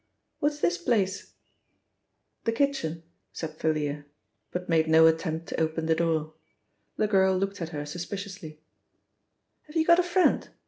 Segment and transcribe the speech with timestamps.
[0.39, 1.35] "What's this place?"
[2.45, 3.03] "The kitchen,"
[3.33, 4.05] said Thalia,
[4.49, 6.33] but made no attempt to open the door.
[6.97, 8.63] The girl looked at her suspiciously,
[9.67, 10.49] "Have you got a friend?"